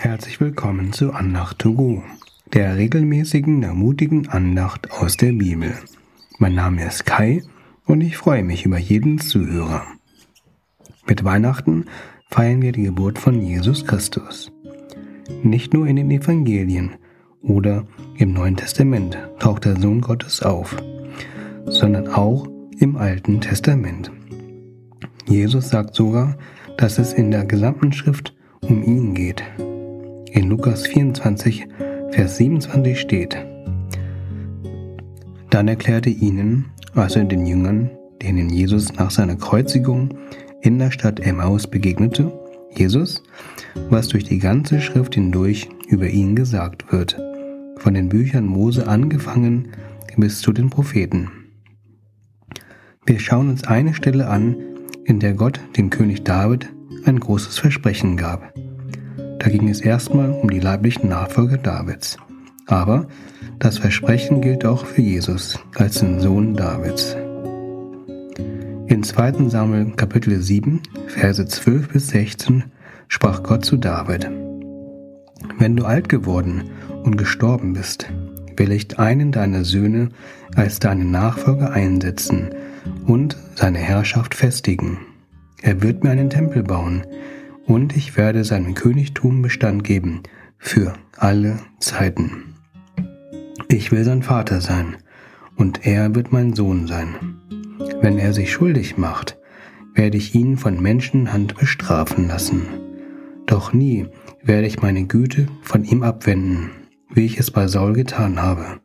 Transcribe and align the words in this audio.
Herzlich 0.00 0.40
willkommen 0.40 0.92
zu 0.92 1.12
Andacht 1.12 1.58
to 1.58 1.74
go, 1.74 2.04
der 2.54 2.76
regelmäßigen, 2.76 3.64
ermutigen 3.64 4.28
Andacht 4.28 4.92
aus 4.92 5.16
der 5.16 5.32
Bibel. 5.32 5.74
Mein 6.38 6.54
Name 6.54 6.86
ist 6.86 7.04
Kai 7.04 7.42
und 7.84 8.00
ich 8.00 8.16
freue 8.16 8.44
mich 8.44 8.64
über 8.64 8.78
jeden 8.78 9.18
Zuhörer. 9.18 9.82
Mit 11.08 11.24
Weihnachten 11.24 11.86
feiern 12.30 12.62
wir 12.62 12.70
die 12.70 12.84
Geburt 12.84 13.18
von 13.18 13.42
Jesus 13.42 13.84
Christus. 13.84 14.52
Nicht 15.42 15.74
nur 15.74 15.88
in 15.88 15.96
den 15.96 16.12
Evangelien 16.12 16.94
oder 17.42 17.84
im 18.18 18.32
Neuen 18.32 18.56
Testament 18.56 19.18
taucht 19.40 19.64
der 19.64 19.80
Sohn 19.80 20.00
Gottes 20.00 20.42
auf, 20.42 20.76
sondern 21.66 22.06
auch 22.06 22.46
im 22.78 22.94
Alten 22.96 23.40
Testament. 23.40 24.12
Jesus 25.26 25.70
sagt 25.70 25.96
sogar, 25.96 26.38
dass 26.76 26.98
es 27.00 27.12
in 27.12 27.32
der 27.32 27.44
gesamten 27.44 27.92
Schrift 27.92 28.32
um 28.60 28.84
ihn 28.84 29.14
geht. 29.14 29.42
In 30.32 30.48
Lukas 30.48 30.86
24, 30.86 31.66
Vers 32.10 32.36
27 32.36 33.00
steht, 33.00 33.36
Dann 35.50 35.68
erklärte 35.68 36.10
ihnen, 36.10 36.66
also 36.94 37.22
den 37.22 37.46
Jüngern, 37.46 37.90
denen 38.22 38.50
Jesus 38.50 38.92
nach 38.94 39.10
seiner 39.10 39.36
Kreuzigung 39.36 40.14
in 40.60 40.78
der 40.78 40.90
Stadt 40.90 41.20
Emmaus 41.20 41.66
begegnete, 41.66 42.32
Jesus, 42.74 43.22
was 43.88 44.08
durch 44.08 44.24
die 44.24 44.38
ganze 44.38 44.80
Schrift 44.80 45.14
hindurch 45.14 45.68
über 45.88 46.08
ihn 46.08 46.36
gesagt 46.36 46.92
wird, 46.92 47.18
von 47.78 47.94
den 47.94 48.08
Büchern 48.08 48.46
Mose 48.46 48.86
angefangen 48.86 49.68
bis 50.18 50.40
zu 50.40 50.52
den 50.52 50.68
Propheten. 50.68 51.30
Wir 53.06 53.20
schauen 53.20 53.48
uns 53.48 53.64
eine 53.64 53.94
Stelle 53.94 54.28
an, 54.28 54.56
in 55.04 55.20
der 55.20 55.32
Gott 55.32 55.60
dem 55.76 55.90
König 55.90 56.24
David 56.24 56.68
ein 57.04 57.20
großes 57.20 57.58
Versprechen 57.58 58.16
gab. 58.16 58.52
Da 59.48 59.56
ging 59.56 59.70
es 59.70 59.80
erstmal 59.80 60.30
um 60.30 60.50
die 60.50 60.60
leiblichen 60.60 61.08
Nachfolger 61.08 61.56
Davids. 61.56 62.18
Aber 62.66 63.08
das 63.58 63.78
Versprechen 63.78 64.42
gilt 64.42 64.66
auch 64.66 64.84
für 64.84 65.00
Jesus 65.00 65.58
als 65.74 66.00
den 66.00 66.20
Sohn 66.20 66.52
Davids. 66.52 67.16
In 68.88 69.02
2. 69.02 69.48
Samuel 69.48 69.92
Kapitel 69.92 70.38
7, 70.38 70.82
Verse 71.06 71.42
12 71.42 71.88
bis 71.88 72.08
16 72.08 72.64
sprach 73.08 73.42
Gott 73.42 73.64
zu 73.64 73.78
David. 73.78 74.30
Wenn 75.58 75.76
du 75.76 75.86
alt 75.86 76.10
geworden 76.10 76.64
und 77.04 77.16
gestorben 77.16 77.72
bist, 77.72 78.04
will 78.58 78.70
ich 78.70 78.98
einen 78.98 79.32
deiner 79.32 79.64
Söhne 79.64 80.10
als 80.56 80.78
deinen 80.78 81.10
Nachfolger 81.10 81.70
einsetzen 81.70 82.50
und 83.06 83.38
seine 83.54 83.78
Herrschaft 83.78 84.34
festigen. 84.34 84.98
Er 85.62 85.80
wird 85.80 86.04
mir 86.04 86.10
einen 86.10 86.28
Tempel 86.28 86.62
bauen, 86.62 87.06
und 87.68 87.96
ich 87.96 88.16
werde 88.16 88.42
seinem 88.44 88.74
Königtum 88.74 89.42
Bestand 89.42 89.84
geben 89.84 90.22
für 90.56 90.94
alle 91.16 91.58
Zeiten. 91.78 92.54
Ich 93.68 93.92
will 93.92 94.04
sein 94.04 94.22
Vater 94.22 94.60
sein, 94.60 94.96
und 95.54 95.86
er 95.86 96.14
wird 96.14 96.32
mein 96.32 96.54
Sohn 96.54 96.86
sein. 96.86 97.14
Wenn 98.00 98.18
er 98.18 98.32
sich 98.32 98.50
schuldig 98.50 98.96
macht, 98.96 99.38
werde 99.94 100.16
ich 100.16 100.34
ihn 100.34 100.56
von 100.56 100.80
Menschenhand 100.80 101.56
bestrafen 101.56 102.26
lassen. 102.26 102.66
Doch 103.46 103.72
nie 103.72 104.06
werde 104.42 104.66
ich 104.66 104.80
meine 104.80 105.04
Güte 105.04 105.46
von 105.62 105.84
ihm 105.84 106.02
abwenden, 106.02 106.70
wie 107.12 107.26
ich 107.26 107.38
es 107.38 107.50
bei 107.50 107.66
Saul 107.66 107.92
getan 107.92 108.40
habe. 108.40 108.80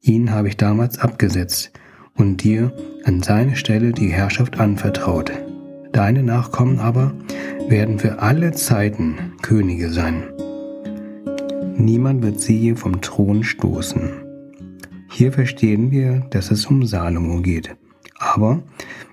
Ihn 0.00 0.32
habe 0.32 0.48
ich 0.48 0.56
damals 0.56 0.98
abgesetzt 0.98 1.72
und 2.14 2.42
dir 2.42 2.76
an 3.04 3.22
seine 3.22 3.56
Stelle 3.56 3.92
die 3.92 4.08
Herrschaft 4.08 4.60
anvertraut. 4.60 5.32
Deine 5.92 6.22
Nachkommen 6.22 6.80
aber 6.80 7.14
werden 7.68 7.98
für 7.98 8.20
alle 8.20 8.52
Zeiten 8.52 9.32
Könige 9.42 9.90
sein. 9.90 10.24
Niemand 11.76 12.22
wird 12.22 12.40
sie 12.40 12.74
vom 12.74 13.00
Thron 13.00 13.42
stoßen. 13.42 14.10
Hier 15.10 15.32
verstehen 15.32 15.90
wir, 15.90 16.26
dass 16.30 16.50
es 16.50 16.66
um 16.66 16.86
Salomo 16.86 17.40
geht. 17.40 17.74
Aber 18.18 18.62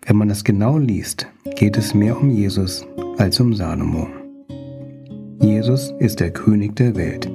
wenn 0.05 0.17
man 0.17 0.29
das 0.29 0.43
genau 0.43 0.77
liest, 0.77 1.27
geht 1.55 1.77
es 1.77 1.93
mehr 1.93 2.19
um 2.19 2.29
Jesus 2.29 2.85
als 3.17 3.39
um 3.39 3.53
Salomo. 3.53 4.07
Jesus 5.41 5.93
ist 5.99 6.19
der 6.19 6.31
König 6.31 6.75
der 6.75 6.95
Welt. 6.95 7.29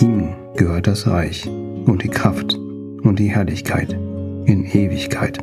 Ihm 0.00 0.34
gehört 0.56 0.86
das 0.86 1.06
Reich 1.06 1.46
und 1.46 2.02
die 2.02 2.08
Kraft 2.08 2.54
und 2.54 3.18
die 3.18 3.28
Herrlichkeit 3.28 3.92
in 4.44 4.64
Ewigkeit. 4.64 5.38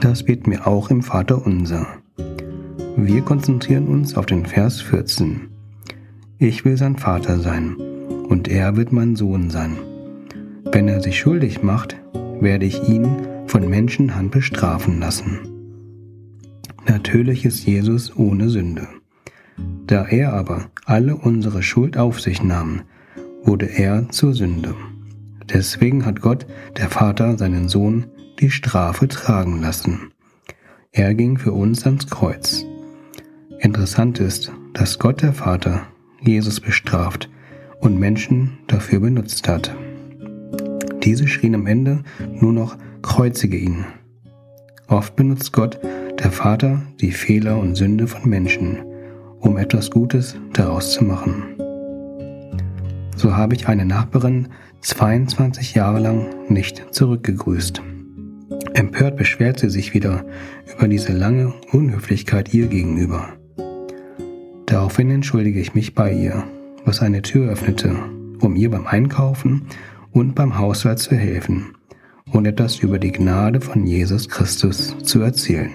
Das 0.00 0.22
beten 0.22 0.50
wir 0.50 0.66
auch 0.66 0.90
im 0.90 1.02
Vater 1.02 1.44
unser. 1.44 1.86
Wir 2.96 3.22
konzentrieren 3.22 3.88
uns 3.88 4.16
auf 4.16 4.24
den 4.26 4.46
Vers 4.46 4.80
14. 4.80 5.48
Ich 6.38 6.64
will 6.64 6.76
sein 6.76 6.96
Vater 6.96 7.40
sein, 7.40 7.74
und 8.28 8.46
er 8.46 8.76
wird 8.76 8.92
mein 8.92 9.16
Sohn 9.16 9.50
sein. 9.50 9.76
Wenn 10.70 10.86
er 10.86 11.00
sich 11.00 11.18
schuldig 11.18 11.60
macht, 11.60 11.96
werde 12.40 12.66
ich 12.66 12.88
ihn 12.88 13.08
von 13.46 13.68
Menschenhand 13.68 14.30
bestrafen 14.30 15.00
lassen. 15.00 15.40
Natürlich 16.86 17.44
ist 17.44 17.66
Jesus 17.66 18.16
ohne 18.16 18.48
Sünde. 18.48 18.86
Da 19.88 20.04
er 20.04 20.32
aber 20.32 20.66
alle 20.84 21.16
unsere 21.16 21.64
Schuld 21.64 21.96
auf 21.96 22.20
sich 22.20 22.44
nahm, 22.44 22.82
wurde 23.42 23.66
er 23.66 24.08
zur 24.10 24.34
Sünde. 24.34 24.72
Deswegen 25.52 26.06
hat 26.06 26.20
Gott, 26.20 26.46
der 26.76 26.90
Vater, 26.90 27.36
seinen 27.38 27.68
Sohn 27.68 28.06
die 28.38 28.50
Strafe 28.50 29.08
tragen 29.08 29.60
lassen. 29.60 30.12
Er 30.92 31.12
ging 31.14 31.38
für 31.38 31.52
uns 31.52 31.84
ans 31.86 32.06
Kreuz. 32.06 32.64
Interessant 33.64 34.20
ist, 34.20 34.52
dass 34.74 34.98
Gott 34.98 35.22
der 35.22 35.32
Vater 35.32 35.86
Jesus 36.20 36.60
bestraft 36.60 37.30
und 37.80 37.98
Menschen 37.98 38.58
dafür 38.66 39.00
benutzt 39.00 39.48
hat. 39.48 39.74
Diese 41.02 41.26
schrien 41.26 41.54
am 41.54 41.66
Ende 41.66 42.02
nur 42.34 42.52
noch 42.52 42.76
kreuzige 43.00 43.56
ihn. 43.56 43.86
Oft 44.88 45.16
benutzt 45.16 45.54
Gott, 45.54 45.78
der 46.18 46.30
Vater, 46.30 46.82
die 47.00 47.10
Fehler 47.10 47.58
und 47.58 47.74
Sünde 47.74 48.06
von 48.06 48.28
Menschen, 48.28 48.80
um 49.40 49.56
etwas 49.56 49.90
Gutes 49.90 50.36
daraus 50.52 50.92
zu 50.92 51.02
machen. 51.02 51.42
So 53.16 53.34
habe 53.34 53.54
ich 53.54 53.66
eine 53.66 53.86
Nachbarin 53.86 54.48
22 54.82 55.74
Jahre 55.74 56.00
lang 56.00 56.26
nicht 56.50 56.84
zurückgegrüßt. 56.90 57.80
Empört 58.74 59.16
beschwert 59.16 59.58
sie 59.58 59.70
sich 59.70 59.94
wieder 59.94 60.26
über 60.76 60.86
diese 60.86 61.14
lange 61.14 61.54
Unhöflichkeit 61.72 62.52
ihr 62.52 62.66
gegenüber. 62.66 63.32
Daraufhin 64.66 65.10
entschuldige 65.10 65.60
ich 65.60 65.74
mich 65.74 65.94
bei 65.94 66.12
ihr, 66.12 66.44
was 66.84 67.00
eine 67.00 67.22
Tür 67.22 67.50
öffnete, 67.50 67.96
um 68.40 68.56
ihr 68.56 68.70
beim 68.70 68.86
Einkaufen 68.86 69.66
und 70.12 70.34
beim 70.34 70.58
Haushalt 70.58 70.98
zu 70.98 71.14
helfen 71.14 71.74
und 72.32 72.46
etwas 72.46 72.78
über 72.78 72.98
die 72.98 73.12
Gnade 73.12 73.60
von 73.60 73.86
Jesus 73.86 74.28
Christus 74.28 74.96
zu 75.02 75.20
erzählen. 75.20 75.70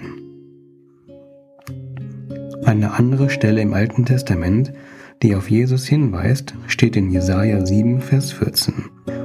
Eine 2.64 2.92
andere 2.92 3.30
Stelle 3.30 3.60
im 3.60 3.74
Alten 3.74 4.04
Testament, 4.04 4.72
die 5.22 5.34
auf 5.34 5.50
Jesus 5.50 5.86
hinweist, 5.86 6.54
steht 6.66 6.96
in 6.96 7.10
Jesaja 7.10 7.64
7, 7.64 8.00
Vers 8.00 8.32
14 8.32 8.74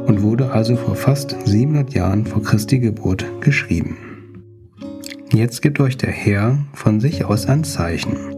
und 0.05 0.21
wurde 0.21 0.51
also 0.51 0.75
vor 0.75 0.95
fast 0.95 1.35
700 1.45 1.93
Jahren 1.93 2.25
vor 2.25 2.43
Christi 2.43 2.79
Geburt 2.79 3.25
geschrieben. 3.41 3.97
Jetzt 5.31 5.61
gibt 5.61 5.79
euch 5.79 5.97
der 5.97 6.11
Herr 6.11 6.59
von 6.73 6.99
sich 6.99 7.25
aus 7.25 7.47
ein 7.47 7.63
Zeichen. 7.63 8.34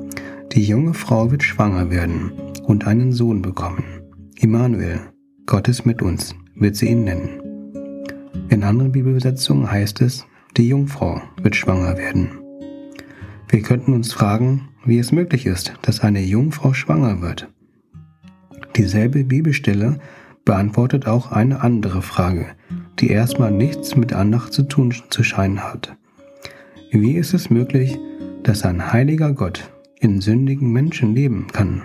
Die 0.58 0.64
junge 0.64 0.96
Frau 0.96 1.30
wird 1.30 1.44
schwanger 1.44 1.92
werden 1.92 2.32
und 2.64 2.88
einen 2.88 3.12
Sohn 3.12 3.44
bekommen. 3.44 3.84
Immanuel, 4.38 5.02
Gott 5.46 5.68
ist 5.68 5.86
mit 5.86 6.02
uns, 6.02 6.34
wird 6.56 6.76
sie 6.76 6.88
ihn 6.88 7.04
nennen. 7.04 7.30
In 8.50 8.64
anderen 8.64 8.92
Bibelübersetzungen 8.92 9.70
heißt 9.70 10.02
es, 10.02 10.26
die 10.58 10.68
Jungfrau 10.68 11.22
wird 11.44 11.56
schwanger 11.56 11.96
werden. 11.96 12.40
Wir 13.50 13.62
könnten 13.62 13.94
uns 13.94 14.12
fragen, 14.14 14.70
wie 14.84 14.98
es 14.98 15.12
möglich 15.12 15.46
ist, 15.46 15.74
dass 15.84 16.00
eine 16.00 16.22
Jungfrau 16.22 16.74
schwanger 16.74 17.22
wird. 17.22 17.48
Dieselbe 18.76 19.26
Bibelstelle 19.26 20.00
beantwortet 20.44 21.06
auch 21.06 21.32
eine 21.32 21.62
andere 21.62 22.02
Frage, 22.02 22.48
die 22.98 23.12
erstmal 23.12 23.52
nichts 23.52 23.96
mit 23.96 24.12
Andacht 24.12 24.54
zu 24.54 24.64
tun 24.64 24.92
zu 25.12 25.22
scheinen 25.22 25.64
hat. 25.64 25.96
Wie 26.90 27.14
ist 27.14 27.36
es 27.36 27.52
möglich, 27.52 28.00
dass 28.42 28.64
ein 28.64 28.92
heiliger 28.92 29.34
Gott 29.34 29.72
in 30.00 30.22
sündigen 30.22 30.72
Menschen 30.72 31.16
leben 31.16 31.48
kann? 31.52 31.84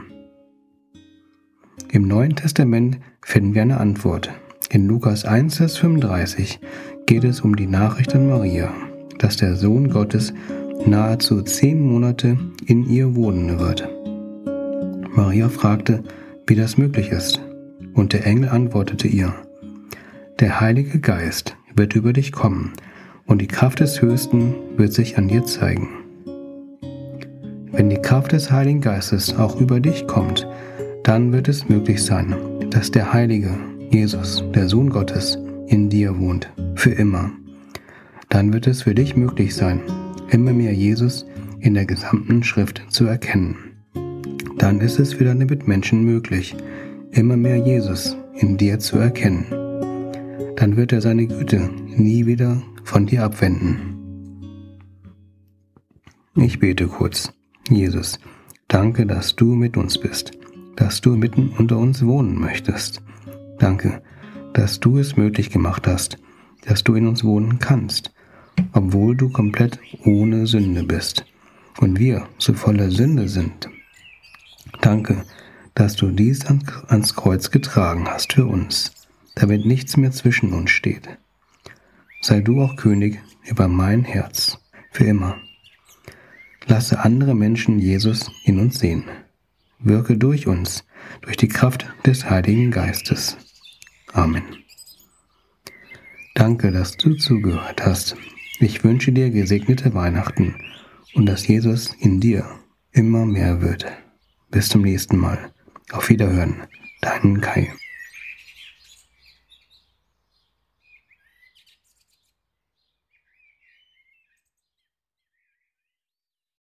Im 1.90 2.08
Neuen 2.08 2.36
Testament 2.36 2.98
finden 3.22 3.54
wir 3.54 3.62
eine 3.62 3.78
Antwort. 3.78 4.30
In 4.70 4.86
Lukas 4.86 5.24
1, 5.24 5.56
Vers 5.56 5.76
35 5.76 6.60
geht 7.06 7.24
es 7.24 7.40
um 7.40 7.56
die 7.56 7.66
Nachricht 7.66 8.14
an 8.14 8.28
Maria, 8.28 8.72
dass 9.18 9.36
der 9.36 9.56
Sohn 9.56 9.90
Gottes 9.90 10.32
nahezu 10.86 11.42
zehn 11.42 11.80
Monate 11.80 12.38
in 12.66 12.88
ihr 12.88 13.14
wohnen 13.14 13.58
wird. 13.58 13.88
Maria 15.14 15.48
fragte, 15.48 16.02
wie 16.46 16.54
das 16.54 16.78
möglich 16.78 17.10
ist, 17.10 17.40
und 17.94 18.14
der 18.14 18.26
Engel 18.26 18.48
antwortete 18.48 19.08
ihr, 19.08 19.34
der 20.40 20.60
Heilige 20.60 20.98
Geist 20.98 21.56
wird 21.76 21.94
über 21.94 22.12
dich 22.12 22.32
kommen, 22.32 22.72
und 23.26 23.40
die 23.40 23.46
Kraft 23.46 23.80
des 23.80 24.02
Höchsten 24.02 24.54
wird 24.76 24.92
sich 24.92 25.16
an 25.16 25.28
dir 25.28 25.44
zeigen. 25.44 26.01
Kraft 28.12 28.32
des 28.32 28.52
Heiligen 28.52 28.82
Geistes 28.82 29.34
auch 29.36 29.58
über 29.58 29.80
dich 29.80 30.06
kommt, 30.06 30.46
Dann 31.02 31.32
wird 31.32 31.48
es 31.48 31.70
möglich 31.70 32.04
sein, 32.04 32.36
dass 32.68 32.90
der 32.90 33.10
Heilige, 33.10 33.58
Jesus, 33.90 34.44
der 34.54 34.68
Sohn 34.68 34.90
Gottes, 34.90 35.38
in 35.66 35.88
dir 35.88 36.18
wohnt, 36.18 36.52
für 36.74 36.90
immer. 36.90 37.30
Dann 38.28 38.52
wird 38.52 38.66
es 38.66 38.82
für 38.82 38.94
dich 38.94 39.16
möglich 39.16 39.54
sein, 39.54 39.80
immer 40.28 40.52
mehr 40.52 40.74
Jesus 40.74 41.24
in 41.60 41.72
der 41.72 41.86
gesamten 41.86 42.42
Schrift 42.42 42.82
zu 42.90 43.06
erkennen. 43.06 43.56
Dann 44.58 44.80
ist 44.80 44.98
es 44.98 45.14
für 45.14 45.24
deine 45.24 45.46
Mitmenschen 45.46 46.04
möglich, 46.04 46.54
immer 47.12 47.38
mehr 47.38 47.56
Jesus 47.56 48.14
in 48.34 48.58
dir 48.58 48.78
zu 48.78 48.98
erkennen. 48.98 49.46
Dann 50.56 50.76
wird 50.76 50.92
er 50.92 51.00
seine 51.00 51.26
Güte 51.26 51.70
nie 51.96 52.26
wieder 52.26 52.60
von 52.84 53.06
dir 53.06 53.24
abwenden. 53.24 53.96
Ich 56.36 56.58
bete 56.58 56.88
kurz. 56.88 57.32
Jesus, 57.68 58.18
danke, 58.68 59.06
dass 59.06 59.36
du 59.36 59.54
mit 59.54 59.76
uns 59.76 59.98
bist, 59.98 60.32
dass 60.76 61.00
du 61.00 61.16
mitten 61.16 61.50
unter 61.58 61.78
uns 61.78 62.04
wohnen 62.04 62.38
möchtest. 62.38 63.02
Danke, 63.58 64.02
dass 64.52 64.80
du 64.80 64.98
es 64.98 65.16
möglich 65.16 65.50
gemacht 65.50 65.86
hast, 65.86 66.18
dass 66.66 66.82
du 66.84 66.94
in 66.94 67.06
uns 67.06 67.24
wohnen 67.24 67.58
kannst, 67.58 68.12
obwohl 68.72 69.16
du 69.16 69.30
komplett 69.30 69.78
ohne 70.04 70.46
Sünde 70.46 70.82
bist 70.82 71.24
und 71.78 71.98
wir 71.98 72.28
so 72.38 72.52
voller 72.52 72.90
Sünde 72.90 73.28
sind. 73.28 73.68
Danke, 74.80 75.24
dass 75.74 75.96
du 75.96 76.10
dies 76.10 76.44
ans 76.46 77.14
Kreuz 77.14 77.50
getragen 77.50 78.06
hast 78.08 78.34
für 78.34 78.46
uns, 78.46 78.92
damit 79.34 79.64
nichts 79.64 79.96
mehr 79.96 80.10
zwischen 80.10 80.52
uns 80.52 80.70
steht. 80.70 81.08
Sei 82.20 82.40
du 82.40 82.60
auch 82.60 82.76
König 82.76 83.20
über 83.44 83.68
mein 83.68 84.04
Herz, 84.04 84.58
für 84.90 85.04
immer. 85.04 85.36
Lasse 86.66 87.00
andere 87.00 87.34
Menschen 87.34 87.78
Jesus 87.78 88.30
in 88.44 88.58
uns 88.58 88.78
sehen. 88.78 89.04
Wirke 89.78 90.16
durch 90.16 90.46
uns, 90.46 90.84
durch 91.22 91.36
die 91.36 91.48
Kraft 91.48 91.86
des 92.06 92.30
Heiligen 92.30 92.70
Geistes. 92.70 93.36
Amen. 94.12 94.44
Danke, 96.34 96.70
dass 96.70 96.96
du 96.96 97.14
zugehört 97.14 97.84
hast. 97.84 98.16
Ich 98.60 98.84
wünsche 98.84 99.12
dir 99.12 99.30
gesegnete 99.30 99.92
Weihnachten 99.94 100.54
und 101.14 101.26
dass 101.26 101.46
Jesus 101.46 101.94
in 102.00 102.20
dir 102.20 102.46
immer 102.92 103.26
mehr 103.26 103.60
wird. 103.60 103.86
Bis 104.50 104.68
zum 104.68 104.82
nächsten 104.82 105.16
Mal. 105.16 105.52
Auf 105.90 106.08
Wiederhören. 106.08 106.62
Dein 107.00 107.40
Kai. 107.40 107.72